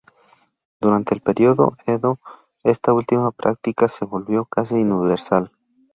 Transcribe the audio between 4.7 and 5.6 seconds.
universal.